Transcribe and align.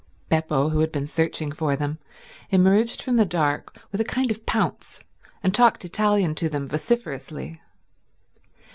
Beppo, 0.29 0.69
who 0.69 0.79
had 0.79 0.91
been 0.91 1.05
searching 1.05 1.51
for 1.51 1.75
them, 1.75 1.99
emerged 2.49 3.03
from 3.03 3.17
the 3.17 3.23
dark 3.23 3.77
with 3.91 4.01
a 4.01 4.03
kind 4.03 4.31
of 4.31 4.47
pounce 4.47 5.03
and 5.43 5.53
talked 5.53 5.85
Italian 5.85 6.33
to 6.33 6.49
them 6.49 6.67
vociferously. 6.67 7.61